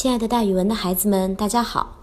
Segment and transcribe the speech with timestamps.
[0.00, 1.98] 亲爱的，大语文的孩子们，大家好！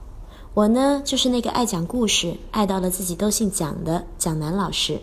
[0.53, 5.01] 我呢，就是那个爱讲故事、爱到了自己都姓蒋的蒋楠老师。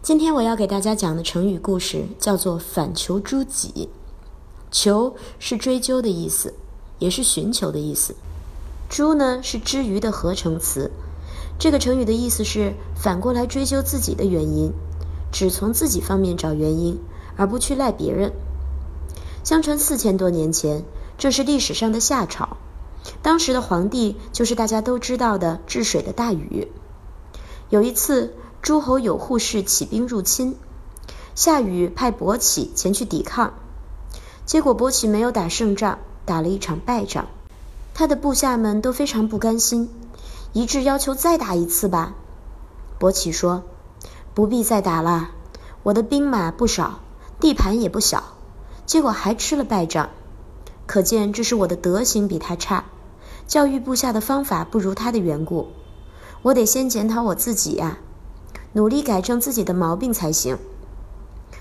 [0.00, 3.90] 今天我要给大家讲的成语故事叫做“反求诸己”。
[4.72, 6.54] 求是追究的意思，
[6.98, 8.14] 也是寻求的意思。
[8.88, 10.90] 诸呢是之于的合成词。
[11.58, 14.72] 这个成语的意思是反过来追究自己的原因，
[15.30, 16.98] 只从自己方面找原因，
[17.36, 18.32] 而不去赖别人。
[19.44, 20.82] 相传四千多年前。
[21.22, 22.56] 这是历史上的夏朝，
[23.22, 26.66] 当时的皇帝就是大家都知道的治水的大禹。
[27.70, 30.56] 有一次，诸侯有扈氏起兵入侵，
[31.36, 33.54] 夏禹派伯启前去抵抗，
[34.46, 37.28] 结果伯启没有打胜仗，打了一场败仗。
[37.94, 39.90] 他的部下们都非常不甘心，
[40.52, 42.16] 一致要求再打一次吧。
[42.98, 43.62] 伯启说
[44.34, 45.30] ：“不必再打了，
[45.84, 46.98] 我的兵马不少，
[47.38, 48.24] 地盘也不小，
[48.86, 50.10] 结果还吃了败仗。”
[50.86, 52.84] 可见这是我的德行比他差，
[53.46, 55.68] 教育部下的方法不如他的缘故。
[56.42, 57.98] 我得先检讨我自己呀，
[58.72, 60.58] 努力改正自己的毛病才行。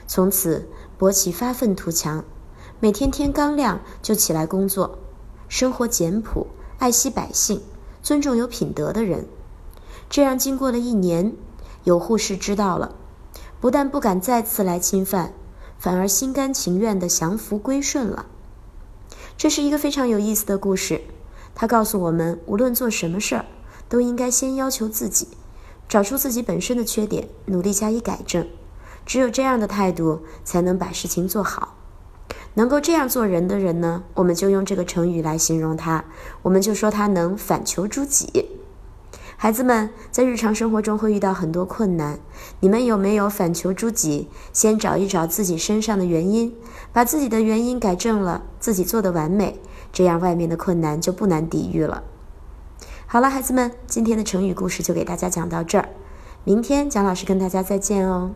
[0.07, 2.25] 从此，伯启发愤图强，
[2.79, 4.97] 每天天刚亮就起来工作，
[5.47, 6.47] 生活简朴，
[6.79, 7.61] 爱惜百姓，
[8.01, 9.27] 尊重有品德的人。
[10.09, 11.33] 这样经过了一年，
[11.83, 12.95] 有护士知道了，
[13.61, 15.33] 不但不敢再次来侵犯，
[15.77, 18.25] 反而心甘情愿地降服归顺了。
[19.37, 21.01] 这是一个非常有意思的故事，
[21.55, 23.45] 它告诉我们，无论做什么事儿，
[23.89, 25.27] 都应该先要求自己，
[25.89, 28.47] 找出自己本身的缺点，努力加以改正。
[29.05, 31.75] 只有这样的态度，才能把事情做好。
[32.53, 36.05] 能够这样做人的人呢，我们就用这个成语来形容他，
[36.43, 38.60] 我们就说他能反求诸己。
[39.43, 42.19] 孩子们在日常生活中会遇到很多困难，
[42.59, 44.27] 你们有没有反求诸己？
[44.53, 46.53] 先找一找自己身上的原因，
[46.93, 49.59] 把自己的原因改正了，自己做的完美，
[49.91, 52.03] 这样外面的困难就不难抵御了。
[53.07, 55.89] 好了，孩子们，今天的成语故事就给大家讲到这儿，
[56.43, 58.29] 明天蒋老师跟大家再见哦。